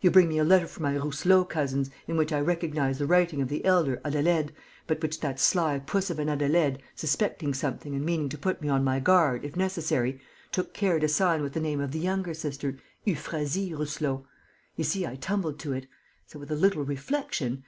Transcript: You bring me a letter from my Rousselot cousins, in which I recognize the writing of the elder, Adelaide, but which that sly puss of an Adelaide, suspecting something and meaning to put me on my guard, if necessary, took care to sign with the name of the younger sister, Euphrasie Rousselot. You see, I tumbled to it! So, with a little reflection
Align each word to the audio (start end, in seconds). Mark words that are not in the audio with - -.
You 0.00 0.10
bring 0.10 0.28
me 0.28 0.38
a 0.38 0.44
letter 0.44 0.66
from 0.66 0.82
my 0.82 0.94
Rousselot 0.96 1.48
cousins, 1.50 1.88
in 2.08 2.16
which 2.16 2.32
I 2.32 2.40
recognize 2.40 2.98
the 2.98 3.06
writing 3.06 3.40
of 3.40 3.46
the 3.46 3.64
elder, 3.64 4.00
Adelaide, 4.04 4.52
but 4.88 5.00
which 5.00 5.20
that 5.20 5.38
sly 5.38 5.78
puss 5.78 6.10
of 6.10 6.18
an 6.18 6.28
Adelaide, 6.28 6.82
suspecting 6.96 7.54
something 7.54 7.94
and 7.94 8.04
meaning 8.04 8.28
to 8.30 8.36
put 8.38 8.60
me 8.60 8.68
on 8.68 8.82
my 8.82 8.98
guard, 8.98 9.44
if 9.44 9.54
necessary, 9.54 10.20
took 10.50 10.74
care 10.74 10.98
to 10.98 11.06
sign 11.06 11.42
with 11.42 11.52
the 11.52 11.60
name 11.60 11.80
of 11.80 11.92
the 11.92 12.00
younger 12.00 12.34
sister, 12.34 12.76
Euphrasie 13.04 13.72
Rousselot. 13.72 14.24
You 14.74 14.82
see, 14.82 15.06
I 15.06 15.14
tumbled 15.14 15.60
to 15.60 15.74
it! 15.74 15.86
So, 16.26 16.40
with 16.40 16.50
a 16.50 16.56
little 16.56 16.82
reflection 16.84 17.62